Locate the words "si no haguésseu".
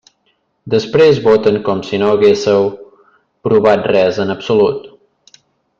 1.89-2.67